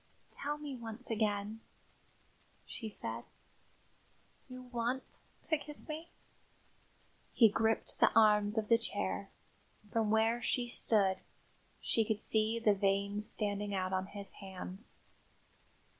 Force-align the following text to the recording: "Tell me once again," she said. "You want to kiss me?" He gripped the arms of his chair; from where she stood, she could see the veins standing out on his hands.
"Tell 0.31 0.57
me 0.57 0.75
once 0.75 1.11
again," 1.11 1.59
she 2.65 2.89
said. 2.89 3.23
"You 4.49 4.63
want 4.63 5.19
to 5.43 5.57
kiss 5.59 5.87
me?" 5.87 6.09
He 7.33 7.49
gripped 7.49 7.99
the 7.99 8.11
arms 8.15 8.57
of 8.57 8.69
his 8.69 8.83
chair; 8.87 9.29
from 9.91 10.09
where 10.09 10.41
she 10.41 10.67
stood, 10.67 11.17
she 11.81 12.03
could 12.03 12.19
see 12.19 12.57
the 12.57 12.73
veins 12.73 13.29
standing 13.29 13.75
out 13.75 13.93
on 13.93 14.07
his 14.07 14.31
hands. 14.31 14.95